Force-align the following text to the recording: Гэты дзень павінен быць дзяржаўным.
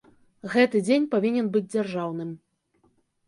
Гэты 0.53 0.79
дзень 0.87 1.05
павінен 1.13 1.51
быць 1.55 1.63
дзяржаўным. 1.75 2.29